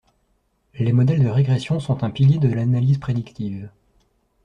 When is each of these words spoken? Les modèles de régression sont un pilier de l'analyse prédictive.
Les 0.79 0.93
modèles 0.93 1.23
de 1.23 1.29
régression 1.29 1.79
sont 1.79 2.03
un 2.03 2.09
pilier 2.09 2.39
de 2.39 2.47
l'analyse 2.51 2.97
prédictive. 2.97 3.69